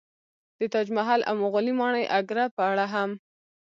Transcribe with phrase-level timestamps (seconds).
[0.59, 3.09] د تاج محل او مغولي ماڼۍ اګره په اړه هم